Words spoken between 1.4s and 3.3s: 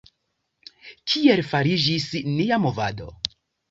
fariĝis nia movado?